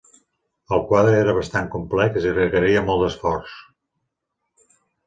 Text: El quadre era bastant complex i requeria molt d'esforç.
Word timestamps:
El 0.77 0.81
quadre 0.91 1.19
era 1.25 1.35
bastant 1.39 1.69
complex 1.75 2.27
i 2.31 2.35
requeria 2.41 2.85
molt 2.89 3.07
d'esforç. 3.07 3.57